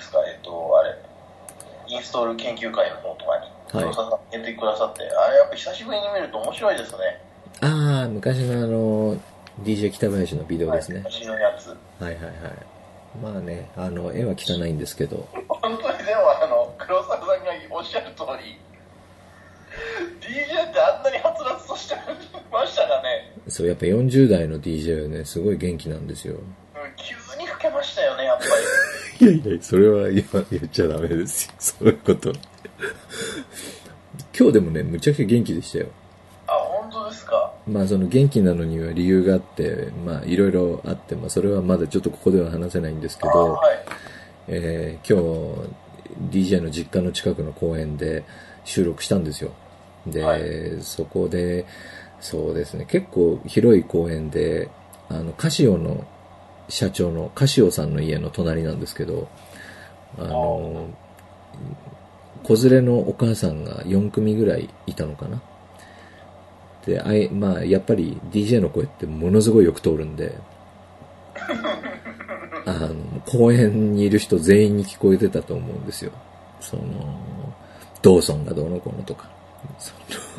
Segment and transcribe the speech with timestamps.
[0.00, 0.96] ですか、えっと、あれ、
[1.88, 6.98] インストール研究会の方とかに、はい黒沢さん入れてくださって、あれやっぱ久しぶりに見ると面白いですね。
[7.60, 9.16] ああ、昔のあの、
[9.62, 10.98] DJ 北林のビデオですね。
[11.04, 11.68] 昔のやつ。
[11.68, 12.34] はいはいはい。
[13.22, 17.36] まあね、あの、絵は汚いんですけど、本当にでもあの、黒沢さんが
[17.70, 18.58] おっしゃる通り、
[20.20, 21.94] DJ ってあんなにはつらつとして
[22.50, 23.32] ましたかね？
[23.48, 26.36] そう、やっぱ40代の DJ はね、すごい元気なんですよ。
[29.20, 31.54] いやいや、それは言っちゃダメですよ。
[31.58, 32.32] そういうこと。
[34.38, 35.86] 今日でもね、むちゃくちゃ元気でしたよ。
[36.46, 37.52] あ、本当ですか？
[37.66, 43.78] まあその元気なのには理由があって、まあいろいろあって、まあそれはまだちょっとここでは話せないんですけあど、はい。
[44.48, 45.20] えー今
[45.64, 45.70] 日
[46.30, 48.24] DJ の実家の近くの公園で
[48.64, 49.52] 収録したんですよ。
[50.06, 50.42] で、はい
[50.80, 51.66] そこで、
[52.20, 54.70] そうですね、結構広い公園で、
[55.08, 56.06] あの、カシオの
[56.70, 59.28] 社長のカシオさんの家の隣なんですけど、
[60.18, 60.88] あの、
[62.42, 65.42] 子連れのお母さんが4組ぐらいいたのかな。
[66.86, 70.34] で、あい、まあ、やっぱり DJ の声ってものすごいよく通るんで、
[72.64, 72.94] あの、
[73.26, 76.12] 公園にいる人全員に聞こえてたと思うんですよ。
[76.60, 76.82] その、
[78.02, 79.28] ドーソンがどうのこうのとか、
[79.78, 79.92] そ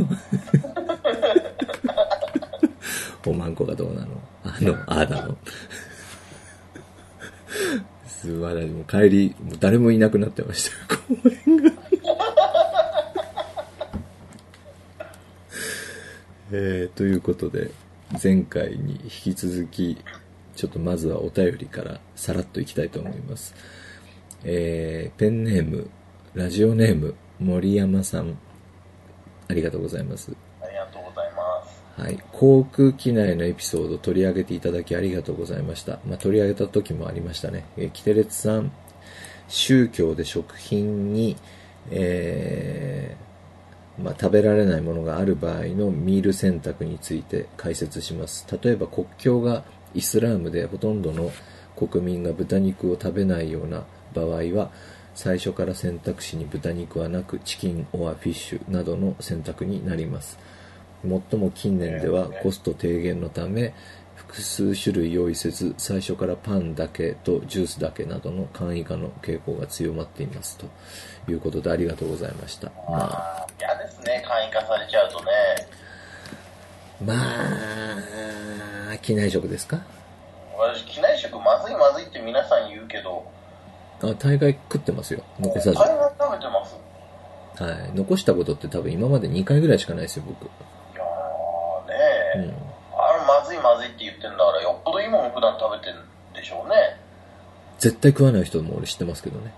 [0.03, 0.09] の
[3.31, 4.08] おまんこがどうなの？
[4.44, 5.38] あの、ああだの。
[8.22, 8.69] 素晴らしい。
[8.69, 11.72] もう帰り、もう誰もいなくなってました、 公園が。
[16.53, 17.72] えー、ということで、
[18.22, 19.97] 前回に引き続き、
[20.55, 23.55] ちょっとまずはお便りからさらっといきたいと思います。
[24.44, 25.89] えー、ペンネーム、
[26.36, 28.38] ラジオネーム、森山さん、
[29.47, 30.31] ありがとうございます。
[30.61, 31.81] ありがとうございます。
[32.02, 32.17] はい。
[32.31, 35.99] 航空機内のエピソード取り上げていただきありがとうございました。
[36.08, 37.63] まあ、取り上げた時もありましたね。
[37.77, 38.71] え、キテレツさん、
[39.47, 41.38] 宗教で食品に、
[41.91, 48.47] えーまあ、食べられないものがある場合のミール選択について解説します。
[48.64, 51.31] 例えば国境がイスラームでほとんどの
[51.76, 53.83] 国民が豚肉を食べないような
[54.15, 54.71] 場合は、
[55.14, 60.39] 最初から選択肢に豚肉はなくチキンオアフィッシュなどの選択になります。
[61.04, 63.73] 最も近年ではコスト低減のため
[64.16, 70.58] 複数種類用意せず最初からパンだけとジュースだけなどの簡易化の傾向が強まっています。
[70.58, 70.67] と
[71.30, 72.72] いうことでありがとうございました。
[72.88, 75.32] まあ嫌ですね、簡易化されちゃうとね。
[77.04, 77.16] ま
[78.94, 79.82] あ機内食ですか？
[80.56, 83.26] 私、機内食まずいまずいって皆さん言うけど、
[84.04, 85.23] あ大概食ってますよ。
[85.39, 85.78] 残さず。
[85.78, 86.76] 大概食べてます。
[87.64, 87.92] はい。
[87.95, 90.50] 残したことって多分今まで2回ぐらいしかないですよ僕
[92.36, 95.95] うんあれまずいまずいって言ってんだから、よっぽどいいもの普段食べてん
[96.36, 96.75] でしょうね。
[97.80, 99.52] 絶対食わない人も俺知ってますけどね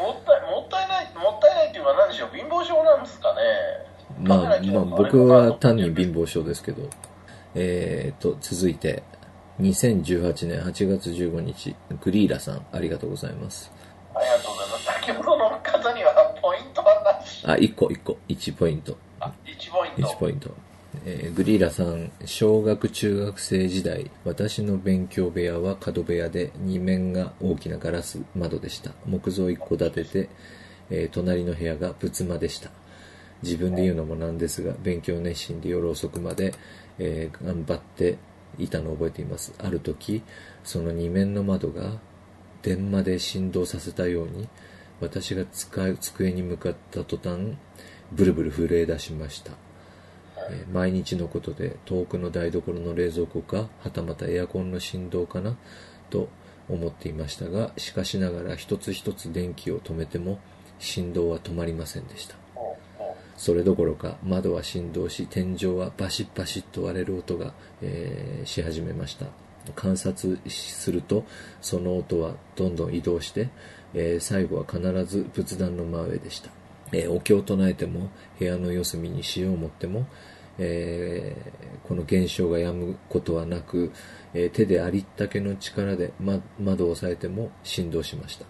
[0.00, 3.40] もったい、もったいない、もったいないっていうのは何でしょう、貧乏症なんですかね。
[4.20, 6.88] まあ、まあ、僕は単に貧乏症ですけど。
[7.54, 9.04] えーと、続いて、
[9.60, 13.70] 2018年8月15日、グリーラさん、ありがとうございます。
[14.14, 14.84] ありがとうございます。
[14.84, 17.44] 先ほどの方にはポイントはなし。
[17.46, 18.96] あ、1個、1個、1ポイント。
[19.96, 20.50] 1ポイント。
[21.04, 28.92] えーグリーラさん、小学中学生時代、私の勉強部屋は角部屋で、二面が大きなガラス窓でした。
[29.06, 30.28] 木造一戸建てで、
[30.90, 32.70] えー隣の部屋が仏間でした。
[33.42, 36.54] 自分で言うのもなんですが、勉強熱心で夜遅くまで、
[36.98, 38.18] えー頑張って
[38.58, 39.52] いたのを覚えています。
[39.58, 40.22] ある時、
[40.62, 41.98] その二面の窓が
[42.62, 44.48] 電話で振動させたように、
[45.00, 45.44] 私が
[46.00, 47.56] 机に向かった途端、
[48.12, 49.52] ブルブル震え出しました。
[50.72, 55.56] 毎日のことで遠くの台所の冷蔵庫かはたまたエアコンの振動かな
[56.10, 56.28] と
[56.68, 60.38] 思っていましたがしかしながら一つ一つ電気を止めても
[60.78, 62.36] 振動は止まりませんでした。
[63.36, 69.26] それどころか窓は振動し天井はバシッバシッと割れる音が、えーし始めました。
[69.74, 71.24] 観察すると
[71.60, 73.48] その音はどんどん移動して、
[73.92, 76.50] えー最後は必ず仏壇の真上でした、
[76.92, 80.06] えーお経を唱えても部屋の四隅にしよう思っても、
[80.58, 83.92] えーこの現象が止むことはなく、
[84.32, 88.46] えー手でありったけの力で、ま、窓を押さえても振動しました。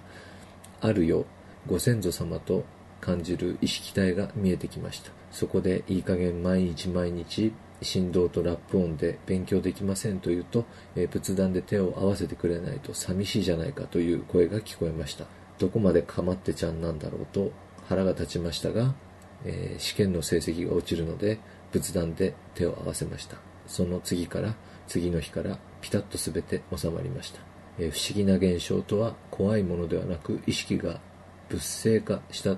[0.81, 1.25] あるよ
[1.67, 2.65] ご先祖様と
[3.01, 5.11] 感じる意識体が見えてきました。
[5.33, 7.53] そこでいい加減毎日毎日
[7.83, 10.65] 振動とラップ音で勉強できませんと言うと、
[10.95, 15.27] えー仏壇で手を合わせてくれないと寂しいじゃないかという声が聞こえました。
[15.59, 17.51] どこまでかまってちゃんなんだろうと
[17.89, 18.95] 腹が立ちましたが、
[19.45, 21.39] えー試験の成績が落ちるので
[21.73, 23.37] 仏壇で手を合わせました。
[23.67, 24.55] その次から
[24.87, 27.41] 次の日からピタッと全て収まりました。
[27.79, 31.01] えー不思議な現象とは怖いものではなく意識が
[31.49, 32.57] 物性化した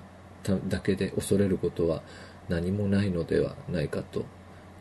[0.68, 2.02] だけで恐れることは
[2.48, 4.24] 何もないのではないかと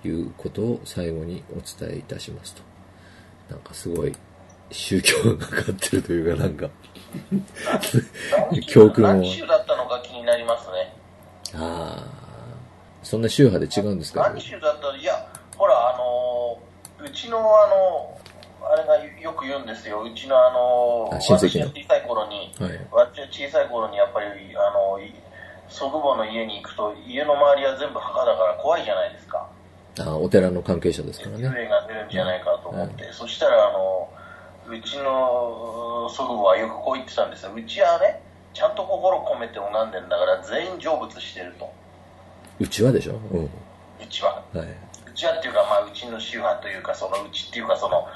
[0.08, 2.62] いうことを最後にお伝えいたしますと。
[3.50, 4.14] なんかすごい
[4.72, 6.70] 宗教がかかってるというかなんか。
[8.68, 9.08] 教訓を。
[9.08, 10.95] 何州だったのか気になりますね。
[11.56, 12.04] ああ
[13.04, 14.30] そんな宗派で違うんですか？
[14.30, 15.14] 何州だったら、いや、
[15.56, 16.66] ほら、あのー
[17.06, 18.18] うちのあの
[18.68, 20.02] あれがよく言うんですよ。
[20.02, 21.68] うちのあのあ親戚の。
[21.68, 22.88] 小さい頃に、はい。
[22.92, 25.14] 私が小さい頃にやっぱり、あのい
[25.68, 29.48] 祖父母の家に行くと、家の周りは全部墓だから怖いじゃないですか。
[30.00, 34.10] ああお寺の関係者ですから幽ね霊が出るんじゃないかと思って、そしたらあの
[34.68, 37.54] うちの祖父母はよくこう言ってたんですよ。
[37.54, 38.22] うちはね
[38.56, 41.72] ちゃんと心込めて拝んでんだから全員成仏してると。
[42.58, 43.20] うちはでしょ？
[43.32, 43.44] うん。
[43.46, 43.50] う
[44.10, 44.42] ちは。
[44.54, 44.68] はい。
[45.08, 48.08] うちはっていうか、まあ、うちの宗派というかそのうちっていうかその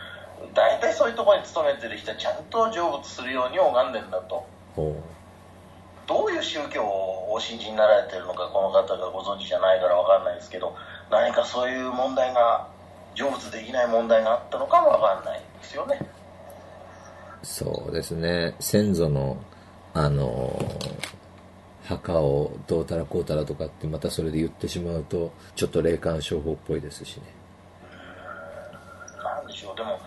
[0.53, 4.47] 大体そういうところに勤めてる人はちゃんと成仏するように拝んでんだと。
[6.07, 10.75] どういう宗教をお信じになられてるのかこの方がご存知じゃないからわかんないですけど
[11.12, 12.68] 何かそういう問題が
[13.15, 16.00] 成仏できない問題があったのかもわかんないですよね。
[17.44, 18.56] そうですね。
[18.59, 19.38] 先祖の
[19.94, 20.59] あの
[21.86, 27.24] 墓をどうたらこうたらとかってまたそれで言ってしまうとちょっと霊感商法っぽいですしね。
[29.24, 29.75] なんでしょう。
[29.75, 30.00] でも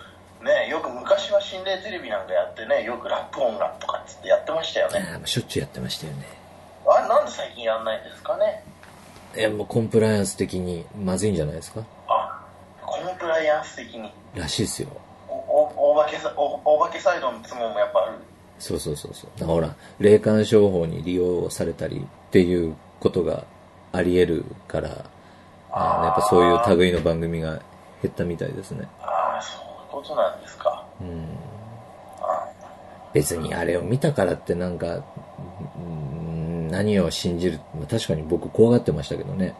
[0.45, 5.21] ねよく昔は心霊テレビなんかやってねよくラップ音楽とかっつってやってましたよね。
[5.25, 6.27] しょっちゅうやってましたよね。
[6.87, 8.65] あれなんで最近やんないんですかね。
[9.37, 11.83] いやもうコンプライアンス的にまずいんじゃないですか？
[12.07, 12.45] あ
[12.81, 14.13] コンプライアンス的に。
[14.37, 14.89] らしいですよ。
[15.29, 18.19] おおお化けさおお化けサイドの都合もやっぱある
[18.63, 19.31] そうそうそうそう。
[19.41, 23.45] だからほら霊感商法に利用されたりっていうことが
[23.91, 25.05] あり得るから
[25.73, 27.61] あのやっぱそういう類の番組が
[28.03, 28.87] 減ったみたいですね。
[29.01, 30.87] ああそういうことなんですか。
[31.01, 31.27] うん。
[32.21, 32.47] あ
[33.13, 35.05] 別にあれを見たからってなんか、
[35.77, 39.55] うん何を信じる、まあ確かに僕怖がってましたけどね。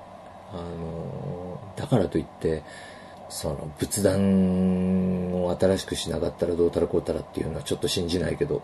[0.53, 2.63] あの、だからといって、
[3.29, 8.63] その仏壇を新しくしなかったらどうたらこうたらっていうのはちょっと信じないけど、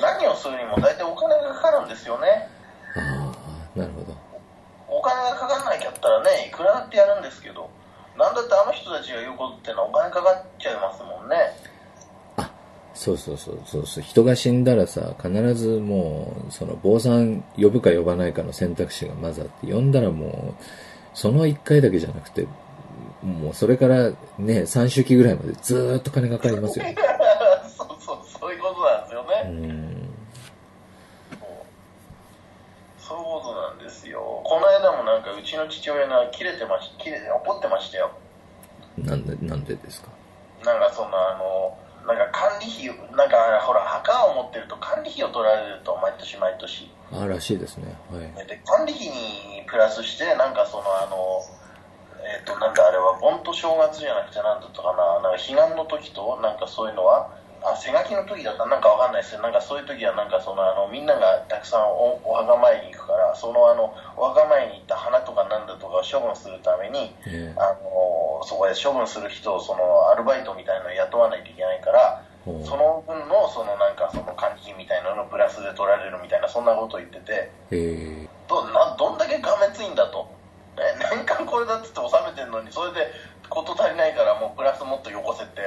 [0.00, 2.48] 何をするにも大体お金がかかるんですよね
[2.96, 3.32] あ
[3.76, 4.16] あ、なるほど。
[4.88, 7.70] お金がかかんなきゃったらねいくらだってやるんですけど
[8.18, 11.36] なんだってあの人たちが言うことってのはお金かかっちゃいますもんね
[12.36, 12.50] あ、
[12.94, 20.64] そうそうそうそうそう、人が死んだらさ、必ずもう、その坊さん呼ぶか呼ばないかの選択肢がまずあって、呼んだらもう、
[21.14, 22.46] その一回だけじゃなくて、
[23.22, 26.84] もうそれからね、3周期ぐらいまでずーっと金がかかりますよ。
[27.76, 29.81] そうそうそういうことなんですよね、うん。
[33.12, 38.12] そうなんですよこの間もなんかうちの父親が切れてまし切れ怒ってましたよ
[38.98, 40.08] なんで、なんでですか？
[40.64, 41.76] なんかそのあの
[42.06, 47.94] なんか管理費なんかほら墓を持ってると管理費を取られると毎年毎年あらしいですね。
[48.10, 48.46] はい。
[48.46, 51.42] で管理費にプラスしてなんかそのあの
[52.22, 57.31] えっ、となんかあれは盆と正月じゃなくてなんだったかななんか彼岸の時となんかそういうのは
[57.64, 58.64] あ背書きの時だった。
[58.64, 59.42] らなんかわかんないですよ。
[59.42, 67.54] なんかそういう時はなんかそのあのみんながたくさんおお墓参りに行くからそのあのお墓参りに行った花とかなんだとかを処分するためにええ。
[67.56, 80.26] あのそこで処分する人をそのアルバイトみたいなのを雇わないといけないからその分のそのなんかその管理費みたいなのをプラスで取られるみたいなそんなことを言っててえどなどんだけがめついんだと、
[80.76, 80.82] ね、
[81.14, 83.12] 年間これだっつって納めてるのにそれで
[83.48, 85.60] 事足りないからもうプラスもっとよこせって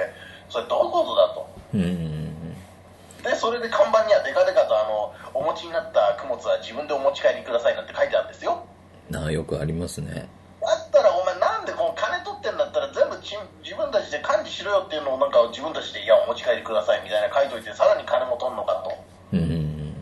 [0.50, 1.54] それどういうことだと。
[1.75, 8.65] でそれで看板にはデカデカとあのお持ちになった供物は自分でお持ち帰りくださいなんて書いてあるんですよ
[9.10, 10.27] なあ、よくありますね。
[10.62, 18.91] だったらお前なんでこの金取ってんだったら全部ち自分たちで管理しろよっていうのをなんか自分たちでいやお持ち帰りくださいみたいな書いといてさらに金も取んのかと
[19.34, 19.94] うん。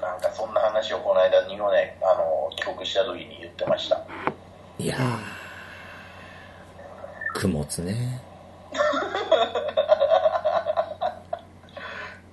[0.00, 4.00] なんかそんな話をこの間二のねあの帰国した時に言ってました
[4.78, 8.22] いやー、供物ね。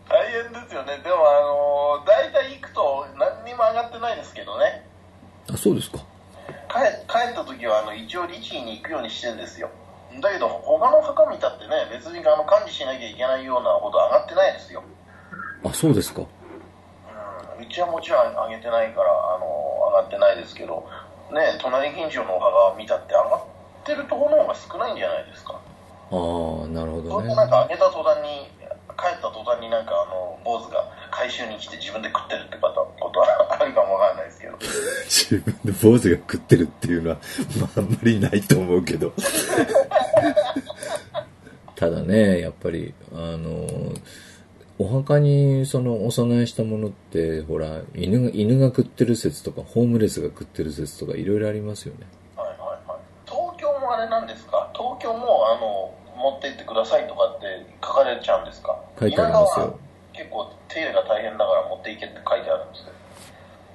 [0.10, 4.86] 大変ですよねでもあの大体行くと何にも上がってないですけどね
[5.52, 6.00] あ、そうですか。
[6.70, 9.70] 帰帰った時はあの一応律儀に行くようにしてるんですよ
[10.22, 14.84] だけど他の墓見たってね別にあの管理しなきゃいけないようなほど上がってないですよ
[15.64, 16.22] あ、そうですか。
[16.22, 16.28] うん
[17.60, 19.46] うちはもちろん上げてないからあの
[19.92, 20.88] 上がってないですけど
[21.32, 23.44] ね隣近所のお墓を見たって上がっ
[23.84, 27.36] てるところの方が少ないんじゃないですかああ、なるほどねそれで。
[27.36, 28.48] なんか上げた途端に
[29.00, 34.58] 帰った途端になんかあの坊主が回収に来て自分で食ってるってことことはあるかもわかんないですけど
[35.10, 37.18] 自分で坊主が食ってるっていうのは、
[37.62, 39.14] まあ、あんまりないと思うけど。
[41.76, 43.66] ただね、やっぱり、あの、
[44.78, 52.06] お墓にそのお供えしたものって、ほら、犬が、犬が食ってる説とか、ホームレスが食ってる説とか、いろいろありますよね。
[52.36, 54.70] はいはいはい東京もあれなんですか？
[54.74, 58.79] 東京もあの持って行ってくださいとかって書かれちゃうんですか？
[59.00, 59.80] 書いてありますよ。
[60.14, 63.00] 結構手入れが大変だから持って行けって書いてあるんですけど。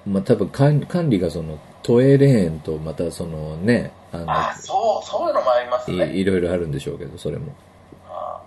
[0.06, 6.14] まあ、多分管管理がその、都営レーンと、またそのね、あの、あそうそういうのもありますね。
[6.14, 7.54] いいろいろあるんでしょうけど、それも。
[8.08, 8.42] あ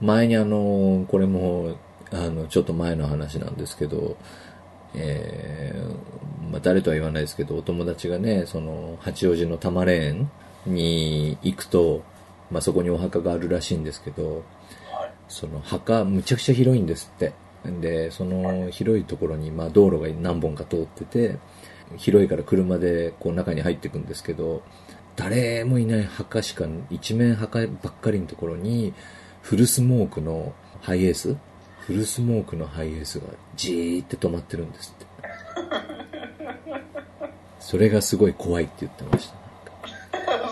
[0.00, 1.76] 前にあの、これも、
[2.12, 4.16] あの、ちょっと前の話なんですけど、
[4.94, 10.28] えー、まあ、誰とは言わないですけど、お友達がね、その、八王子の多摩レーン
[10.66, 12.02] に行くと、
[12.50, 14.42] まあ、そこにお墓があるらしいんですけど、はい
[15.34, 17.32] その墓、むちゃくちゃ広いんですって。
[17.80, 21.38] で、その広いところに、まあ、道路が何本か通ってて、
[21.96, 24.62] 広いから車でこう中に入っていくんですけど、
[25.16, 28.94] 誰もいない墓しか、一面墓ばっかりのところに、
[29.42, 31.36] フルスモークのハイエース
[31.80, 33.26] フルスモークのハイエースが
[33.56, 35.06] じーって止まってるんですって。
[37.58, 39.44] それがすごい怖いって言ってました。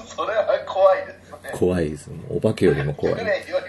[0.06, 2.10] それは怖いですね怖いです。
[2.28, 3.14] お化けよりも怖い。
[3.16, 3.61] よりも怖い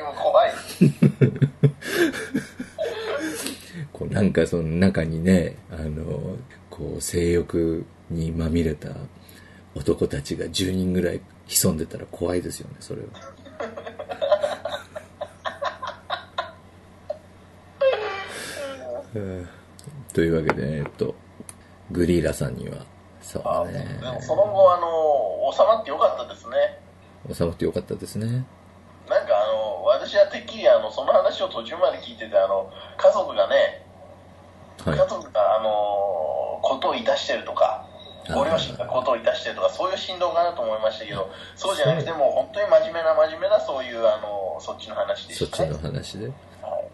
[3.92, 6.38] こうなんかその中にね、あの、
[6.70, 8.90] こう性欲にまみれた
[9.76, 13.08] 男たちが10人ぐらい潜んでたら怖いですよね、それは。
[19.16, 19.48] う ん
[20.14, 21.16] というわけで、えっと、
[21.92, 22.86] グリーラさんには、
[23.22, 26.80] そうあねで、もその後あの収まってよかったですね
[27.34, 28.46] 収まってよかったですね。
[30.08, 33.84] 私はてっきりあのその話を途中まで聞いててあの家族がね
[34.86, 35.08] はい家。
[35.08, 37.86] 族が、あのことをいたしてるとか、
[38.34, 45.68] ご両親がことをいたしてるとか、そういう振動かなと思いましたけど、そうじゃなくて、もう本当に真面目な真面目な、そういう、あのそっちの話でしたね。
[45.68, 46.26] そっちの話で。
[46.28, 46.34] はい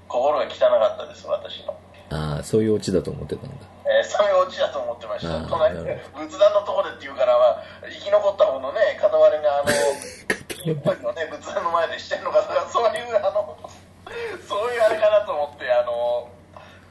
[0.09, 1.77] 心が汚かったです、私の。
[2.09, 3.55] ああ、そういうオチだと思ってたんだ。
[3.85, 5.45] えーそういうオチだと思ってました。
[5.47, 9.69] 隣仏壇のところでっていうからは、生き残った方のね、片割れが、あの、
[10.69, 13.57] 金っぽいのね、仏壇の前でしてるのかとか、そういう、あの、
[14.47, 16.29] そういうあれかなと思って、あの、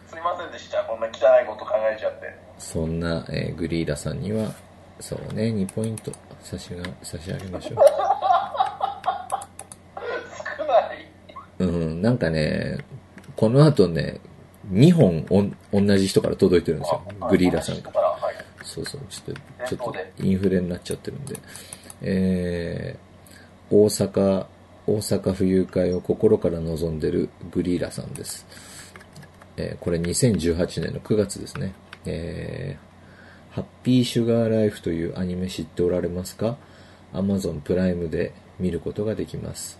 [0.08, 0.82] すいませんでした。
[0.84, 2.34] こんな汚いこと考えちゃって。
[2.58, 4.50] そんな、えーグリーラさんには、
[5.00, 6.10] そうね、2ポイント
[6.42, 7.76] 差しが差し上げましょ
[10.56, 11.06] 少ない。
[11.60, 11.64] う。
[11.64, 12.78] うん、なんかね、
[13.36, 14.20] この後ね、
[14.72, 17.02] 2本おん同じ人から届いてるんですよ。
[17.28, 17.92] グリーラさんか。
[17.92, 18.10] からら。
[18.10, 18.34] はい。
[18.64, 21.38] そうそう、ちょっと、ちょっとインフレになっちゃってるんで。
[22.02, 23.07] えー、
[23.70, 24.46] 大阪、
[24.86, 28.46] 大阪府遊会を心から望んでるグリーラさんです。
[29.56, 31.74] えーこれ2018年の9月ですね。
[32.06, 36.56] えー、ハッピーシュガーライフというアニメ知っておられますか
[37.12, 39.78] ?Amazon プライムで見ることができます。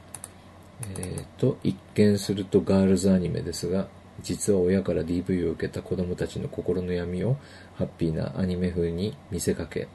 [0.98, 3.88] えーと、一見するとガールズアニメですが、
[4.20, 7.36] 実は親から DV を受けた子供たちの心の闇を
[7.76, 9.88] ハッピーなアニメ風に見せかけ、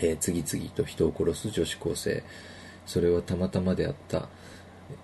[0.00, 2.22] えー次々と人を殺す女子高生。
[2.88, 4.28] それはたまたまであった、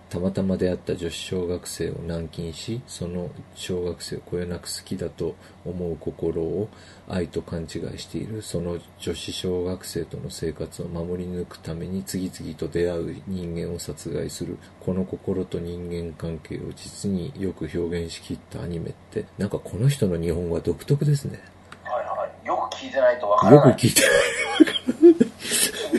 [0.08, 5.36] たまたま出会った女子小学生を軟禁し、その小学生をこよなく好きだと
[5.66, 6.70] 思う心を
[7.06, 21.38] 愛と勘違いしている、その女子小学生との生活を守り抜くために次々と出会う人間を殺害する、この心と人間関係を実によく表現しきったアニメって、なんかこの人の日本語は独特ですね。
[21.82, 22.46] はいはい。
[22.46, 23.68] よく聞いてないとわからない。
[23.68, 24.00] よく聞いて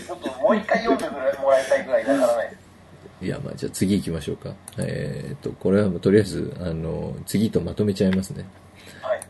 [0.06, 0.95] ちょっともう一回読
[1.56, 2.44] らいたいぐらいわからな
[3.22, 4.54] いや、まあ、じゃあ次行きましょうか。
[4.78, 8.46] えーっと、これはもうとりあえず、あの、次とまとめちゃいますね。
[9.02, 9.22] はい。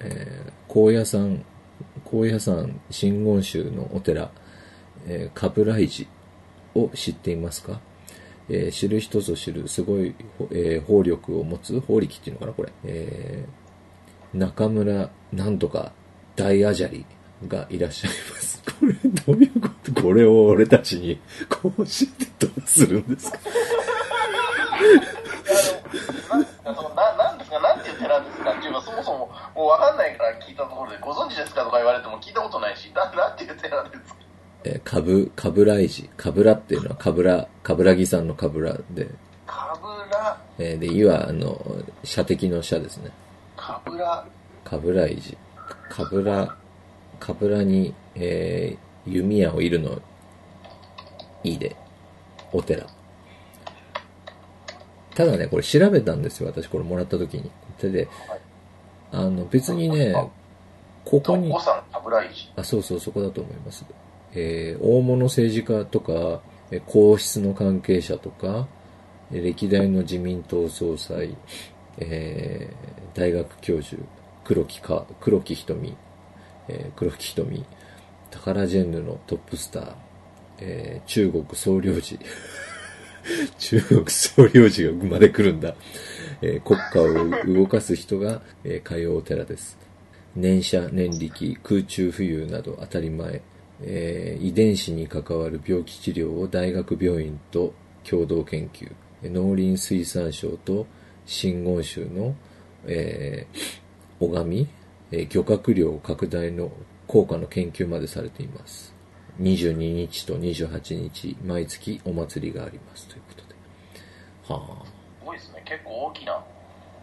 [0.00, 1.44] えー高野山、
[2.04, 4.30] 高野山真言宗のお寺、
[5.06, 6.08] えー、カブライジ
[6.74, 7.78] を知っていますか？
[8.48, 12.72] えー知る人ぞ知るすごい、ほえー法力を持つ、法力っていうのかな、これ。
[12.84, 15.92] えー中村なんとか
[16.36, 17.04] 大アジャリ
[17.46, 18.61] がいらっしゃいます。
[18.80, 23.38] これ、どういうことこれを俺たちに、こうしてどうするんですか？
[26.30, 29.18] なんですか、そのななんですか、なんていう寺ですかっていうか、そもそも
[29.54, 34.16] もうわかんないから聞いたところで、ご存知ですかとか言われても聞いたことないし、ななんていう寺ですか
[34.64, 36.08] えー、かぶ、かぶらいじ。
[36.16, 39.08] かぶらっていうのはかぶら、かぶらぎさんのかぶらで、
[39.46, 41.60] かぶら、えーで、いは、あの、
[42.04, 43.10] 射的の射ですね。
[43.56, 44.24] かぶら、
[44.64, 45.36] かぶらいじ。
[45.88, 46.56] かぶら、
[47.18, 50.00] かぶらに、えー弓矢をいるの、
[51.42, 51.74] いいで。
[52.52, 52.86] お寺。
[55.14, 56.46] ただね、これ調べたんですよ。
[56.46, 57.50] 私これもらった時に。
[57.78, 58.08] 手で、
[59.10, 60.12] あの、別にね、
[61.04, 61.50] ここに。
[62.56, 63.84] あ、そうそう、そこだと思います。
[64.34, 66.40] えー大物政治家とか、
[66.70, 68.66] え皇室の関係者とか、
[69.32, 71.36] え歴代の自民党総裁、
[71.98, 74.00] えー大学教授、
[74.44, 75.94] 黒木か、黒木瞳、
[76.68, 77.64] えー黒木瞳、
[78.32, 79.94] タカラジェンヌのトップスター、
[80.60, 82.18] えー中国総領事、
[83.58, 85.76] 中国総領事が生まれ来るんだ。
[86.40, 89.76] えー国家を動かす人が、えー通うお寺です。
[90.34, 93.42] 年射、年力、空中浮遊など当たり前、
[93.82, 98.90] えー遺伝子に関わる病気治療を大学病院と共同研究、
[99.24, 100.86] 農林水産省と
[101.26, 102.34] 真言宗の、
[102.86, 104.68] えー、拝み、
[105.10, 106.72] え漁獲量拡大の
[107.06, 108.94] 効果の研究までされています。
[109.40, 113.54] 22日と28日、毎月お祭りがありますということで。
[114.54, 114.86] はあ。
[114.86, 114.92] す
[115.24, 115.62] ごいですね。
[115.64, 116.42] 結構大きな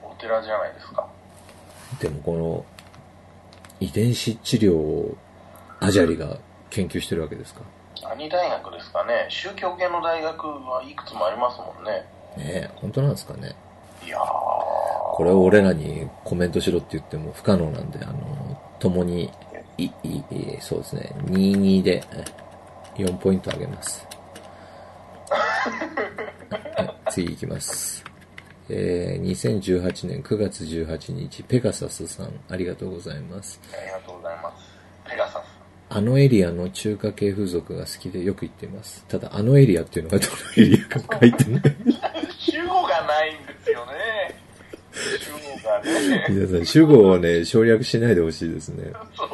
[0.03, 1.07] お寺じゃないですか。
[1.99, 2.65] でもこの
[3.79, 5.17] 遺伝子治療を
[5.79, 6.37] アジャリが
[6.69, 7.61] 研究してるわけですか？
[8.03, 9.25] 何大学ですかね。
[9.29, 11.91] 宗教系の大学はいくつもありますもんね。
[12.37, 13.55] ねえ、本当なんですかね？
[14.05, 14.21] いやー。
[14.21, 19.29] これを俺らにコメントしろって言っても不可能なんで、あの、共に、
[19.85, 24.05] い、い、いそうですね、22でえ4ポイントあげます。
[25.29, 28.03] はい、次行きます。
[28.69, 33.59] えー、2018年9月18日、ペガサスさん、ありがとうございます。
[33.73, 35.09] ありがとうございます。
[35.09, 35.59] ペガサス。
[35.91, 39.03] あのエリアの中華系風俗が好きでよく行っています。
[39.07, 41.63] ただ、あのエリアっていうのがどのエリアか書いてない。
[42.37, 44.35] 主語がないんですよね。
[45.83, 46.25] 主語がね。
[46.29, 48.91] 皆さん、主語をね、省略しないでほしいですね。
[49.15, 49.27] そう、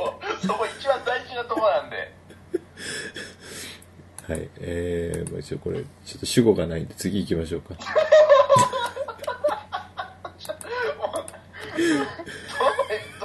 [0.46, 2.16] そこ一番大事なとこなんで。
[4.28, 4.50] はい。
[4.58, 7.76] えー、まあ一応これ、ちょっと主語がないんで次行きましょうか。
[7.76, 7.80] ど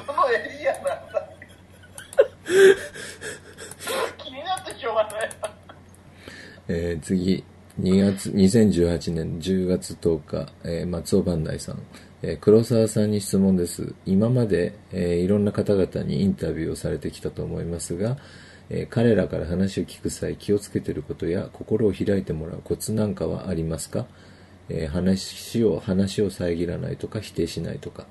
[0.02, 0.98] の、どのエリアなんだ
[4.18, 5.30] 気になってしょうがない。
[6.68, 7.44] えー、次、
[7.80, 11.82] 2月、2018年10月10日、えー松尾万内さん。
[12.22, 13.94] え黒沢さんに質問です。
[14.04, 18.18] 今まで、えーいろんな方々にインタビューをされてきたと思いますが、
[18.68, 24.06] えー彼らから話を聞く際気をつけていることや心を開いてもらうコツなんかはありますか、
[24.68, 28.06] えー話を、話を遮らないとか否定しないとか。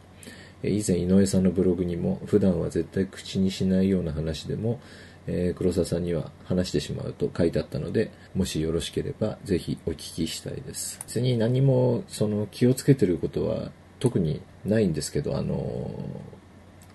[0.63, 4.79] えー以前井上さんのブログにも普段は絶対口にしないような話でも、
[5.27, 16.39] えー黒沢さんには話してしまうと書いてあったのでもしよろしければぜひお聞きしたいです別に何もその気をつけてることは特にないんですけどあのー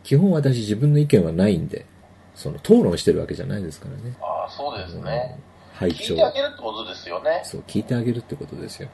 [0.04, 1.86] 基本私自分の意見はないんで
[2.34, 4.16] その討論してるわけじゃないですからね。
[4.20, 5.38] ああ、そうですね。
[5.72, 7.42] 拝聴聞いてあげるってことですよね。
[7.44, 8.88] そう聞いてあげるってことですよ。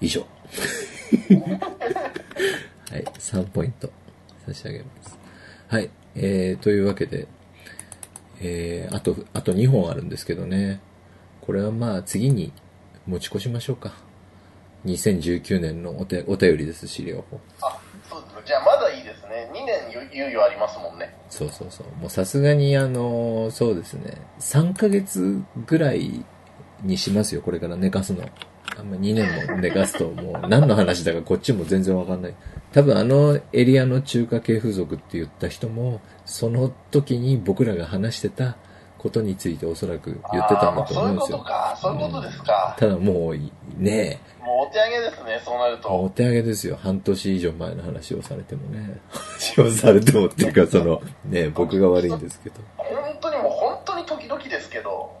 [0.00, 0.26] 以上。
[2.90, 3.90] はい3ポイント。
[4.46, 5.18] 差し上げます。
[5.68, 7.28] はいえー、というわけで
[8.40, 10.80] えー、あとあと2本あるんですけどね。
[11.42, 12.52] これはまあ次に
[13.06, 13.92] 持ち越しましょうか
[14.84, 18.42] 2019年のお手お便りです資料法あ、そうですね。
[18.46, 19.50] じゃあまだいいですね。
[19.52, 21.14] 2年猶予ありますもんね。
[21.30, 21.86] そうそうそう。
[22.00, 24.20] もうさすがにあの、そうですね。
[24.40, 26.24] 3ヶ月ぐらい
[26.82, 28.28] にしますよ、これから寝かすの。
[28.76, 32.34] あんま2年も寝かすともう何の話だかこっちも全然わかんない。
[32.72, 38.56] 多分あのエリアの中華系風俗って言った人も、その時に僕らが話してた
[39.04, 41.36] ことについておそらく言ってたんだと思うんですよ。
[41.36, 41.78] そういうことか。
[41.78, 42.76] そういうことですか。
[42.78, 43.36] ただもう、
[43.76, 46.10] ねもうお手上げですね、そうなるえ、おと。
[46.14, 46.78] 手上げですよ。
[46.82, 48.98] 半年以上前の話をされてもね。
[49.12, 52.56] 話をされてもっていうか、その、ねえ僕が悪いんですけど。
[52.78, 55.12] 本当にもう本当に時々ですけど、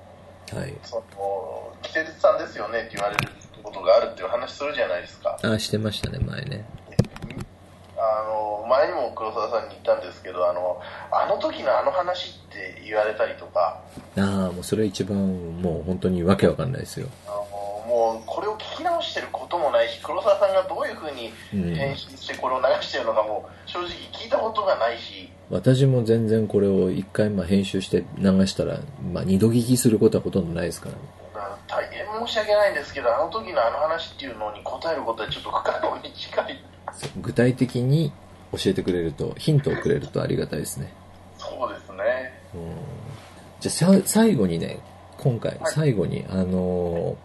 [0.50, 0.74] はい。
[0.82, 3.28] その、季節さんですよねって言われる
[3.62, 5.38] ことがあるっていう話するじゃないですか。
[5.42, 6.64] あ、してましたね、前ね。
[8.04, 13.80] あの、前にも黒沢さんに言ったんですけど、あの、あの時のあの話って言われたりとか、
[14.16, 15.16] ああ、もうそれ一番、
[15.60, 17.08] もう本当にわけわかんないですよ。
[17.26, 28.80] あのもうこれを聞き直してることもないし、黒沢さんがどういうふうにうん編集してこれを流してるのかも正直聞いたことがないし、私も全然これを一回まあ編集して流したら、
[29.12, 31.00] まあ二度聞きすることはほとんどないですからね。
[31.34, 36.64] あ大変申し訳ないんですけど、あの時のあの話っていうのに答えることはちょっと不可能に近い。
[37.20, 38.12] 具体的に
[38.52, 40.92] 教えてくれると、ヒントをくれるとありがたいですね。
[41.38, 42.40] そうですね。
[42.54, 42.60] うん
[43.60, 44.78] じゃあさ最後にね、
[45.18, 47.16] 今回、はい最後に、あの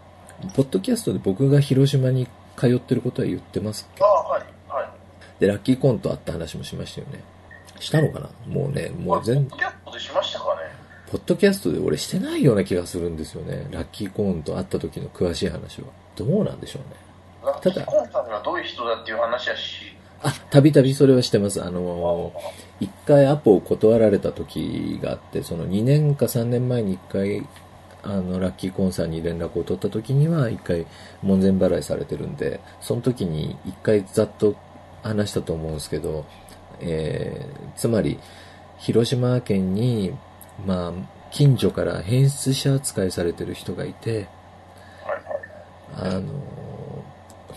[0.42, 4.02] ーポッドキャストで僕が広島に通ってることは言ってますっけ？
[4.02, 4.88] ああ、はい、はい。
[5.38, 7.22] で、ラッキーコーンと会った話もしましたよね。
[7.78, 8.30] したのかな？
[8.46, 10.62] もうね、もう全ポッドキャストでしましたかね？
[11.12, 13.68] ポッドキャストで俺してないような気がするんですよね。
[13.70, 15.88] ラッキーコーンと会った時の詳しい話は。
[16.16, 16.96] どうなんでしょうね。
[17.68, 21.62] ラッキーコーンさんがどういう人だっていう話はし、あ、たびたびそれはしてます。
[21.62, 27.46] あのー一回アポを断られた時があって、その2年か3年前に一回
[28.02, 30.86] あの、ラッキーコンさんに連絡を取った時には、一回
[31.22, 34.56] 門前払いされてるんで、その時に一回ざっと
[35.02, 36.24] 話したと思うんですけど、
[36.80, 38.18] えー、つまり、
[38.78, 40.14] 広島県に、
[40.66, 40.92] まあ、
[41.30, 44.28] 近所から変質者扱いされてる人がいて、
[45.96, 46.22] あの、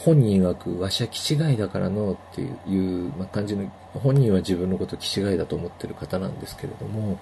[0.04, 7.20] 本人曰く、わしは気違いだからのっていう、まあ、感じの、本人は自分のこと気違いだと思ってる方なんですけれども、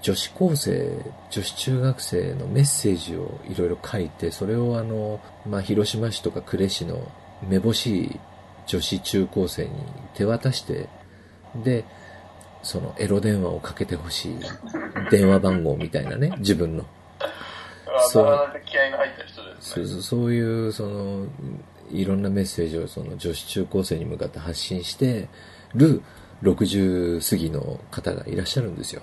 [0.00, 7.10] 女子高生、女子中学生のメッセージをいろいろ書いて、それをあの、まあ、広島市とか呉市の
[7.46, 8.20] めぼしい
[8.66, 9.70] 女子中高生に
[10.14, 10.88] 手渡して、
[11.62, 11.84] で、
[12.62, 14.38] そのエロ電話をかけてほしい
[15.10, 16.86] 電話番号みたいなね、自分の。
[18.10, 19.86] そう気合の入った人ですね。
[19.86, 21.26] そうそういう、その、
[21.90, 25.28] いろんなメッセージをその女子中高生に向かって発信して
[25.74, 26.02] る
[26.42, 29.02] 60過ぎの方がいらっしゃるんですよ。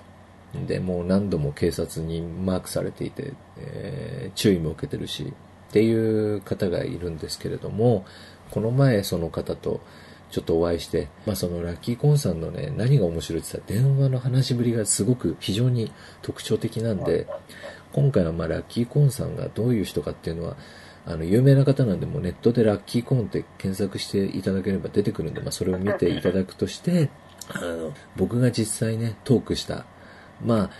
[0.66, 5.32] で、もう何度も警察にマークされていて、えー、注意も受けてるし、
[5.68, 8.04] っていう方がいるんですけれども、
[8.50, 9.80] この前その方と
[10.30, 17.26] ちょっとお会いして、まあそのラッキーコンさんのね、何が面白いって言ったら電話の話しぶりがすごく非常に特徴的なんで、
[17.94, 20.56] 今回はまあラッキーコンさんがどういう人かっていうのは、
[21.06, 27.08] あの、有名な方なんで、もうネットでラッキーコーンって検索していただければ出てくるんで、まあそれを見ていただくとして、
[27.48, 29.86] あの、僕が実際ね、トークした
[30.42, 30.70] まあ、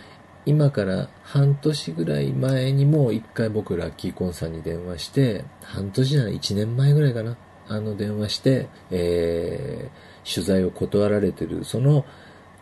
[0.47, 7.37] 今から半年ぐらい前にも一回僕ラッキーコンさんに電話して、半年じゃない1年前ぐらいかな。
[7.67, 12.05] あの電話して、えー、取材を断られてる、その、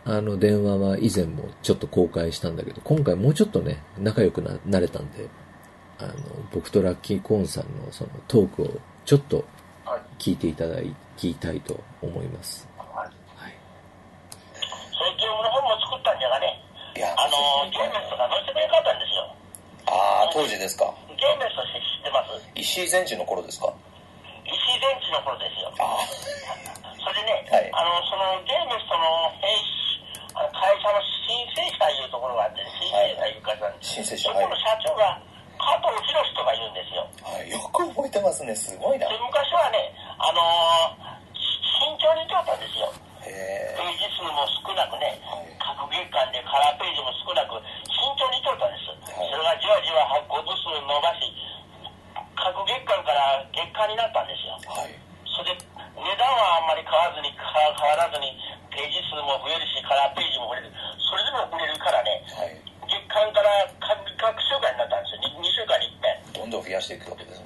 [0.05, 5.27] あの電話は以前もちょっと公開したんだけど、今回もうちょっとね、仲良くな、なれたんで、
[5.97, 6.13] あの、
[6.51, 8.67] 僕とラッキーコーンさんのそのトークを
[9.05, 9.45] ちょっと
[10.19, 10.81] 聞いていただ
[11.15, 12.67] きたいと思います。
[12.77, 13.07] はい。
[13.37, 13.53] はい。
[14.51, 14.59] そ
[15.05, 16.59] れゲームの本も作ったんじゃがね。
[16.97, 19.23] いや、あの、ゲーメスとか乗せてよかったんですよ。
[19.87, 20.93] ああ、当時ですか。
[21.15, 22.35] ゲーメスとして知ってます？
[22.59, 23.71] 石井前治の頃ですか
[24.43, 25.71] 石井前治の頃ですよ。
[25.79, 26.03] ああ。
[26.99, 29.72] それでね、はい、あの、そのゲーメスとの兵士、あの
[30.63, 30.95] 会社の
[31.27, 33.99] 申請者いうところがあって、申請者いう会社なんです。
[33.99, 35.19] 申請者、そこの社長が、
[35.59, 37.03] 加藤博とか言うんですよ。
[37.19, 39.11] はい、よく覚えてますね、すごいな。
[39.11, 42.87] 昔はね、あのー、慎重に言ってたんですよ。
[43.23, 45.19] ページ数も少なくね、
[45.59, 47.59] 各月間でカラーページも少なく、
[47.91, 48.87] 慎重に取ったんです。
[49.19, 51.27] それがじわじわ発行部数伸ばし、
[52.39, 54.55] 各月間から月間になったんですよ。
[54.71, 54.95] はい、
[55.27, 55.59] それで、
[55.99, 58.31] 値段はあんまり変わらずに、変わらずに、
[58.73, 60.73] ページ数も増えるし、カラーページも増える。
[60.97, 62.57] それでも売れるからね、はい、
[62.89, 65.29] 月間から各各週間になったんですよ。
[65.29, 66.41] 2, 2週間に1遍。
[66.41, 67.45] どんどん増やしていくわけですね。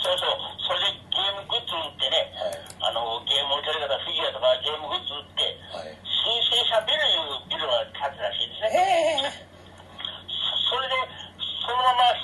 [0.00, 0.34] そうそう。
[0.64, 2.56] それでゲームグッズ売ってね、はい、
[2.88, 5.44] あの、ゲームを取り方、フィギュアとかゲームグッズ売って、
[5.76, 9.44] はい、申請者ビルいうビルが建つらしいですね。
[10.72, 10.96] それで、
[11.60, 12.16] そのまま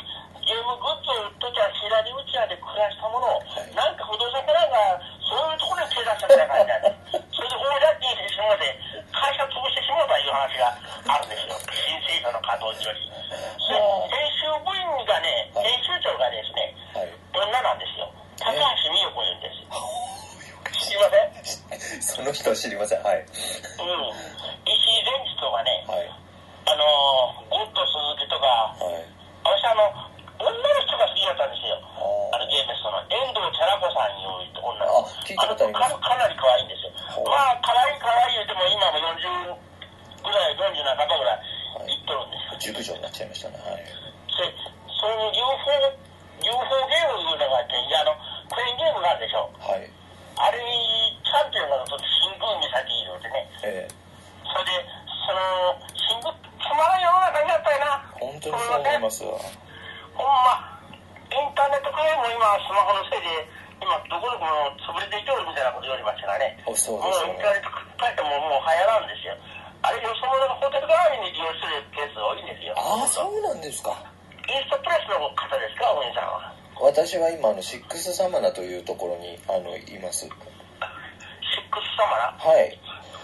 [0.48, 8.64] ゲームグッズを売っときゃ左打ち屋で暮らしたものを、はい、なんか不動産からが、そういうところに手出したみたいな感じなんで、それで大借金してしまうで、
[9.12, 10.72] 会社潰してしまうという話が
[11.12, 11.53] あるんですよ。
[11.68, 13.12] 申請者の稼働中に。
[14.09, 16.72] 編集部員がね、編集長がですね、
[17.37, 18.09] 女なんですよ。
[18.40, 19.77] 高橋美代子言うんですよ。
[20.81, 23.03] 知りませんその人は知りません。
[23.05, 23.20] はい。
[23.20, 23.27] うん。
[23.29, 23.37] 石
[23.85, 29.05] 井前治とかね、はい、あの、ゴッド鈴木とか、はい、
[29.44, 31.83] 私あの、女の人が好きだったんですよ。
[32.31, 35.03] あのゲームその、遠藤チャラ子さんいう女の
[35.72, 35.78] 子。
[35.78, 36.92] あ、聞いたことありますかなり可愛いんですよ。
[37.24, 39.59] まあ、可愛い可愛い言うても今も40
[40.24, 42.74] ぐらい、40半ばぐらいいっとるんですよ。
[42.74, 43.59] 熟女になっちゃいましたね。
[43.62, 43.85] はい。
[44.33, 44.44] そ
[44.98, 48.14] そういう UFO UFO ゲームいうのがあって、あの、
[48.46, 49.50] クレーンゲームがあるでしょ。
[49.59, 49.90] はい。
[50.38, 53.50] あれに、チャンピオンがと新宮岬いるってね。
[53.66, 53.94] ええ。
[54.46, 54.87] それで、
[55.26, 56.31] その、新宮、
[56.62, 58.07] つまらん世の中になったよな。
[58.22, 59.35] 本当にそう思いますわ。
[60.14, 60.78] ほんま、
[61.26, 66.59] インターネットカフェも今、スマホのせいで、今、どこどこも潰れていけるみたいなこと言われましたからね。
[66.75, 67.31] そうですね。
[67.31, 69.35] もうインターネットカフェももう流行らんですよ。
[69.83, 72.75] あれ、よそ者がホテル代わりに利用してるケースが多いんですよ。
[72.77, 73.95] ああ、そうなんですか。
[74.49, 76.53] イーストプレスの方ですか、お兄さんは。
[76.81, 80.27] 私は今、あの、シックスサマナというところに、あの、います。
[80.27, 82.53] シックスサマナ？
[82.53, 82.79] はい。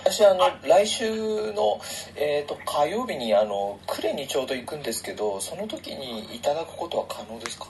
[0.05, 1.81] 私、あの、来週の、
[2.17, 7.67] えっ、ー、と、火曜日に、あの、呉にちょうど行くんですけど、その時にいただくことは可能ですか？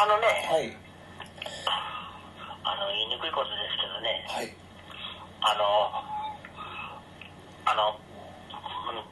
[0.00, 0.72] あのね、はい。
[2.64, 4.48] あの、言いにくいことですけどね、はい。
[5.44, 5.92] あの、
[7.68, 8.00] あの、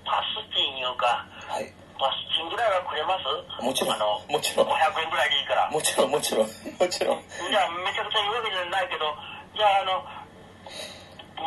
[0.08, 1.68] パスティンいうか、はい。
[2.00, 3.28] バスチンぐらいはくれます？
[3.60, 3.96] もちろん。
[3.96, 4.68] あの、もちろん。
[4.72, 5.68] 500円ぐらいでいいから。
[5.68, 6.48] もちろん、もちろん。
[6.80, 7.22] もちろん。
[7.28, 9.12] じゃあ、めちゃくちゃ言うわけじゃないけど、
[9.52, 10.00] じゃあ、あの、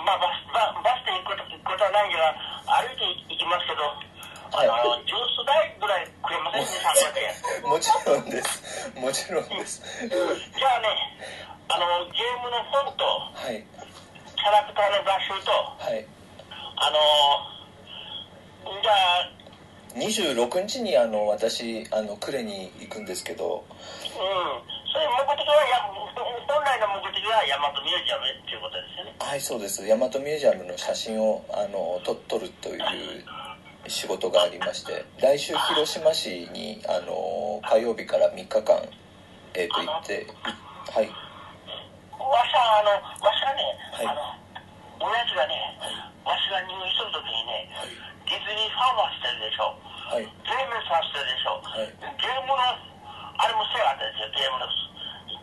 [0.06, 2.36] まあ、バス、ババスで行くこと行くことはないから、
[2.86, 3.90] 歩いて行きますけど、
[4.52, 6.62] はい、あのジュース代ぐらいくれません？
[6.62, 6.68] ね、
[7.58, 7.70] 300円。
[7.72, 8.61] もちろんです。
[8.96, 9.82] もちろんです。
[10.08, 10.88] じゃあね、
[11.70, 13.64] あの、ゲームの本と、はい、
[14.36, 16.06] キャラクターの画集と、はい、
[16.76, 19.32] あの、じゃあ、
[19.96, 24.12] 26日にあの私あの呉に行くんですけど、うん、
[24.88, 25.84] それ目的はや
[26.48, 29.16] 本来の目的は大和ミュージアムっていうことですよね。
[29.20, 29.86] はいそうです。
[29.86, 32.80] 大和ミュージアムの写真をあの撮撮るという
[33.88, 38.78] 仕事がありまして来週広島市にあの火曜日から3日間、
[39.54, 40.28] えー、と行って
[40.92, 41.08] はい。
[41.08, 42.92] わしはあの
[43.26, 48.12] わしはね、はい、あの親父がね、はい、わしが入院するときにね、はい。
[48.32, 49.76] ディズニーファーマーしてるでしょ、
[50.08, 54.70] はい、ゲームさせてるでしょ、はい、ゲームのあれもしてやがったですよゲームの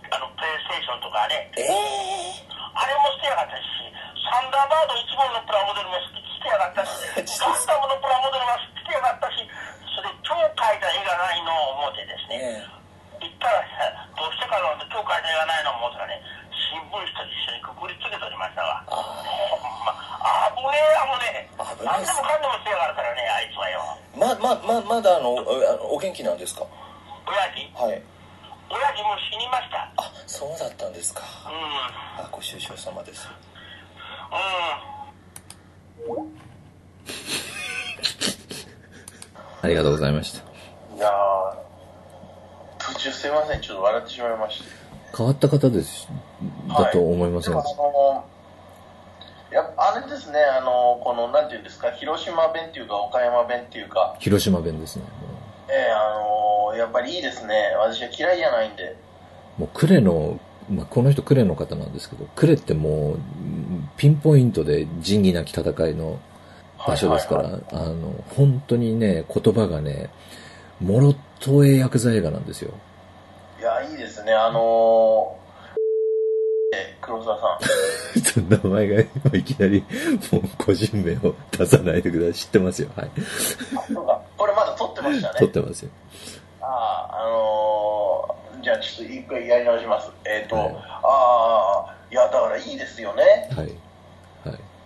[0.08, 3.68] あのプレイステーションとかね、えー、あれもしてやがったし
[4.24, 7.02] サンダーバード1号のプラモデルもしてやがったし
[7.42, 9.42] ガンダムのプラモデルもしてやがったし
[9.90, 13.66] それ超描いた絵がないのを思ってですね、えー、言ったら
[14.14, 16.22] どうしてかの超描いた絵がないのを思ったらね
[16.70, 18.84] 新聞紙と一緒にくくりつけておりましたわ。
[18.86, 19.94] ほんま
[20.52, 21.64] 危ねえ危ねえ。
[21.80, 23.96] 何でもかんでもしてやがるからねあいつはよ。
[24.14, 25.32] ままままだあの
[25.88, 26.66] お元気なんですか？
[27.24, 27.72] 親父。
[27.82, 28.02] はい。
[28.68, 29.88] 親父も死にました。
[29.96, 31.22] あそうだったんですか。
[31.48, 32.24] うん。
[32.24, 33.28] あご愁傷様です。
[33.28, 34.97] うん
[39.62, 40.40] ありがとうございました
[40.96, 41.10] いや
[42.78, 44.64] 途中すいませんちょっと笑ってしまいました
[45.16, 46.08] 変わった方です
[46.68, 47.62] だと思いません、は
[49.50, 54.14] いやあれですね、あの、この、なんていうんですか、広島弁っていうか、岡山弁っていうか。
[54.18, 55.04] 広島弁ですね。
[55.70, 56.10] ええー、あ
[56.70, 57.74] のやっぱりいいですね。
[57.78, 58.94] 私は嫌いじゃないんで。
[59.56, 60.38] もう、呉の、
[60.70, 63.18] まあ、この人呉の方なんですけど、呉ってもう、
[63.98, 66.18] ピンポイントで仁義なき戦いの
[66.86, 70.08] 場所ですから、はいはいはい、あの、本当にね、言葉がね、
[70.80, 72.72] もろとえ薬剤映画なんですよ。
[73.58, 74.32] いや、いいですね。
[74.32, 75.36] あの
[77.00, 78.48] 黒沢さん。
[78.62, 79.00] 名前が
[79.32, 79.84] いきなり、
[80.30, 82.34] もう個人名を出さないでください。
[82.34, 82.90] 知ってますよ。
[82.94, 83.10] はい。
[83.92, 84.20] そうか。
[84.36, 85.40] これまだ撮ってましたね。
[85.40, 85.90] 撮ってますよ。
[86.60, 86.66] あ
[87.10, 90.10] あ、あのー、じゃあちょっと一回やり直します。
[90.24, 93.48] えっ、ー、と、はい、ああ、いや、だからいいですよね。
[93.56, 93.72] はい。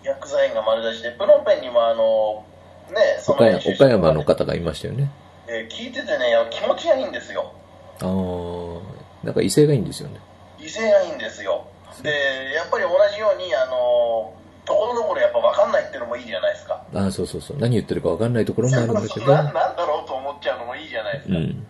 [0.02, 0.06] はい。
[0.06, 2.44] 薬剤が丸出しで、プロンペンにもあの、
[2.90, 5.10] ね、その岡山岡山の方がいましたよね。
[5.46, 7.52] えー、聞いててね、気持ちがいいんですよ。
[8.00, 10.20] ああ、なんか威勢がいいんですよね。
[10.58, 11.66] 威勢がいいんですよ。
[12.00, 14.32] でやっぱり同じようにあの
[14.64, 21.66] ところどころやっぱ分かんないっていうのもいいじゃないですかあそうそうそう何言ってるか分かんないところもあるんだけどなんだろうと思っちゃうのもいいじゃないですか、うん、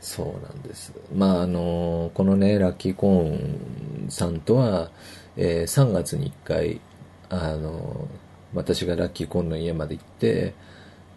[0.00, 4.90] そうなんですまああのこのねラッキーコーンさんとは、
[5.36, 6.80] えー、3月に1回
[7.28, 8.08] あの
[8.54, 10.54] 私がラッキーコンの家まで行って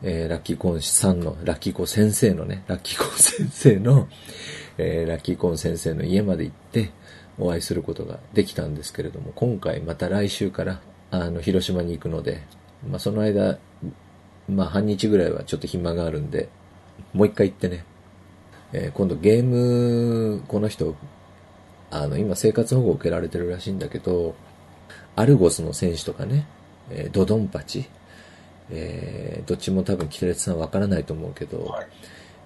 [0.03, 4.07] えー、ラッキーコンさんの、ラッキーコン先生のね、ラッキーコン先生の、
[4.77, 6.91] えー、ラッキーコン先生の家まで行って、
[7.39, 12.43] お会いすることができたんですけれども、今回また来週から、あの、広島に行くので、
[12.87, 13.57] まあ、その間、
[14.47, 16.49] まあ、半日ぐらいはちょっと暇があるんで、
[17.13, 17.83] もう一回行ってね、
[18.73, 20.95] えー、今度ゲーム、この人、
[21.89, 24.35] あの、今生活保護を受けられてるらしいんだけど、
[25.17, 26.47] アルゴスの選手とかね、
[26.89, 27.89] えー、ドドンパチ、
[28.69, 31.87] えー、どっちも多分、キテレツさんわからないと思うけど、はい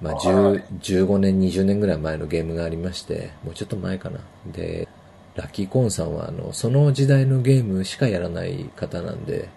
[0.02, 4.20] まあ、15年、20年ぐらい前のゲームがありまして、もうちょっと前かな。
[4.52, 4.88] で、
[5.36, 9.48] ラッキーコーンさんは、あの、その時代のゲームしかやらない方なんで、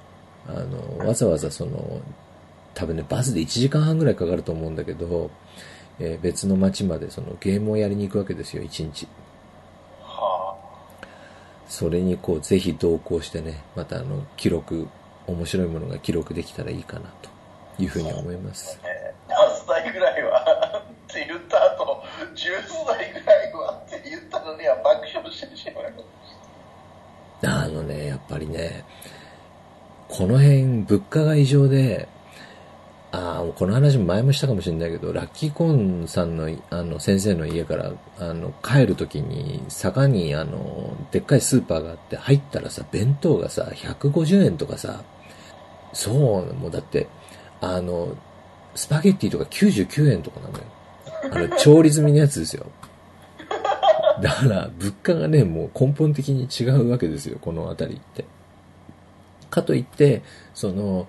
[0.46, 2.00] あの、わざわざその、
[2.74, 5.30] 多分ね、バスで1時間半ぐらいかかると思うんだけど、
[5.98, 9.08] えー、別の街までそのゲームをやりに行くわけですよ、1日。
[11.64, 11.70] はあ。
[11.70, 14.88] それにこう、ぜひ同行してね、またあの、記録、
[15.26, 17.30] 面白いものが記録できたらいいかな、と
[17.82, 18.78] いうふうに思います。
[19.28, 20.82] 何歳ぐらいは？
[21.10, 22.02] って言った後、
[22.34, 23.82] 10歳ぐらいは？
[23.86, 25.92] って言ったのには爆笑してしまい
[27.42, 28.84] まあのね、やっぱりね、
[30.08, 32.08] この辺物価が異常で、
[33.14, 45.04] ああ、この話前もしたかもしれないけど、ラッキーコーンさんの、あの、先生の家から、あの、帰るときに、坂に、あの、でっかいスーパーがあって、入ったらさ、弁当がさ、150円とかさ、
[45.92, 47.06] そう、もうだって、
[47.60, 48.16] あの、
[48.74, 50.64] スパゲッティとか99円とかなのよ。
[51.30, 52.66] あの、調理済みのやつですよ。
[54.20, 58.24] だから、物価がね、もう根本的に違うわけですよ、この辺りって。
[59.50, 60.22] かといって、
[60.52, 61.06] その、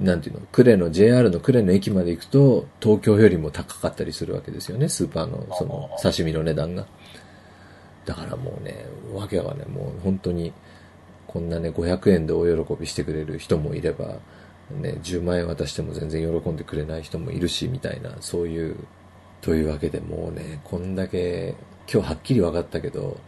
[0.00, 6.86] なんていうの、呉の JR の呉の駅まで行くと、東京よりも高かったりするわけですよね、スーパーの、その、刺身の値段が。
[8.04, 10.52] だからもうね、わけはね、もう本当に、
[11.26, 14.18] こんなね、500円でお喜びしてくれる人もいれば、
[14.70, 18.76] ね、10万円渡しても全然喜んでくれない人もいるし、みたいな、そういう、
[19.40, 21.54] というわけでもうね、こんだけ、
[21.92, 23.18] 今日はっきり分かったけど、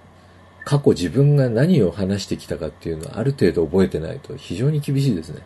[0.66, 5.42] 過去自分が何を話してきたかっていうのはある程度覚えてないと非常に厳しいですね。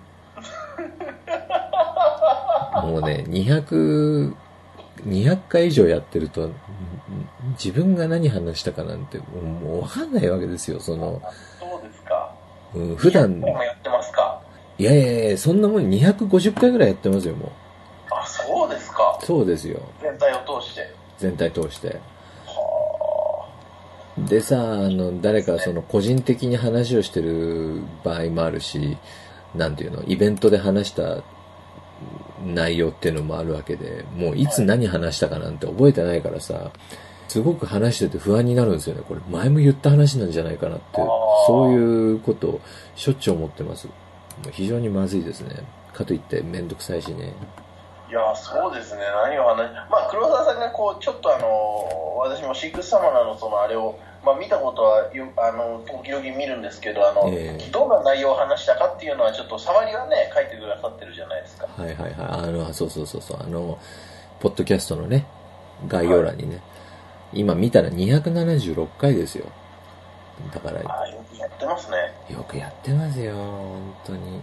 [2.75, 4.35] もうね、200、
[5.07, 6.51] 200回以上やってると、
[7.53, 11.21] 自分が何話したかなんてもうわかんないわけですよ、その。
[11.59, 12.35] そうですか。
[12.75, 13.33] うん、普段。
[13.37, 14.41] 今やってますか？
[14.79, 17.51] いやいやいや、そんなもん250回ぐらいやってますよ、もう。
[18.11, 19.19] あ、そうですか。
[19.23, 19.81] そうですよ。
[20.01, 20.91] 全体を通して。
[21.19, 22.01] 全体通して。
[24.19, 28.97] でさ、あの、誰かその個人的に話をしてる場合もあるし、
[29.55, 31.23] なんていうの、イベントで話した
[32.45, 36.71] 内容っていうのもあるわけで、もういつ何話したかなんて覚えてないからさ、
[37.29, 39.03] すごく話してて不安になるんですよね。
[39.07, 40.85] これ前も言った話なんじゃないかなって、
[41.47, 42.61] そういうことを
[42.97, 43.89] しょっちゅう思ってます。
[44.51, 45.65] 非常にまずいですね。
[45.93, 47.33] かといってめんどくさいしね。
[48.09, 49.03] いや、そうですね。
[49.25, 49.57] 何を話
[49.89, 61.67] まあ、黒沢さんがこう、ちょっとあの、私もシックスサマナのそのあれを、まあ、見たことはよあの時々見るんですけどあの、えー、どんな内容を話したかっていうのはちょっと触りはね書いてくださってるじゃないですか。
[61.67, 62.15] はいはいはい。
[62.19, 63.39] あのそうそうそうそう。
[63.41, 63.79] あの
[64.41, 65.27] ポッドキャストのね
[65.89, 66.61] 概要欄にね、は
[67.33, 69.47] い、今見たら276回ですよ。
[70.53, 71.97] だからあよくやってますね。
[72.29, 74.43] よくやってますよ本当に